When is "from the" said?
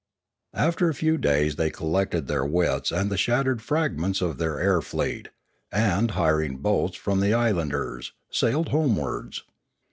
6.97-7.35